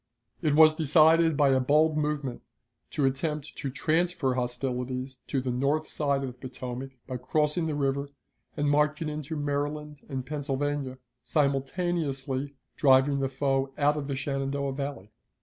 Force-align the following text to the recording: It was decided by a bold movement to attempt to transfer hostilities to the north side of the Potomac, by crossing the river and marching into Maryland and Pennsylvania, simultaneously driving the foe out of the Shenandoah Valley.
It 0.41 0.55
was 0.55 0.73
decided 0.75 1.37
by 1.37 1.49
a 1.49 1.59
bold 1.59 1.95
movement 1.95 2.41
to 2.89 3.05
attempt 3.05 3.55
to 3.57 3.69
transfer 3.69 4.33
hostilities 4.33 5.19
to 5.27 5.41
the 5.41 5.51
north 5.51 5.87
side 5.87 6.23
of 6.23 6.27
the 6.31 6.33
Potomac, 6.33 6.93
by 7.05 7.17
crossing 7.17 7.67
the 7.67 7.75
river 7.75 8.09
and 8.57 8.67
marching 8.67 9.09
into 9.09 9.35
Maryland 9.35 10.01
and 10.09 10.25
Pennsylvania, 10.25 10.97
simultaneously 11.21 12.55
driving 12.77 13.19
the 13.19 13.29
foe 13.29 13.75
out 13.77 13.95
of 13.95 14.07
the 14.07 14.15
Shenandoah 14.15 14.73
Valley. 14.73 15.11